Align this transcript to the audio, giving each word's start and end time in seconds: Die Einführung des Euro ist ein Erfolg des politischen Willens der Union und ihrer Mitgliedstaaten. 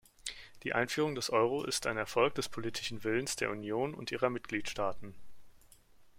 Die 0.63 0.73
Einführung 0.73 1.13
des 1.13 1.29
Euro 1.29 1.63
ist 1.63 1.85
ein 1.85 1.95
Erfolg 1.95 2.33
des 2.33 2.49
politischen 2.49 3.03
Willens 3.03 3.35
der 3.35 3.51
Union 3.51 3.93
und 3.93 4.11
ihrer 4.11 4.31
Mitgliedstaaten. 4.31 5.13